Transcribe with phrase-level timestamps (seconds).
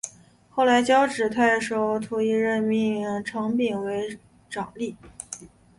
[0.49, 4.17] 后来交趾太守士燮任命程秉为
[4.49, 4.95] 长史。